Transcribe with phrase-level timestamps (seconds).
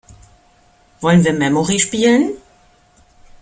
[1.01, 2.31] Wollen wir Memory spielen?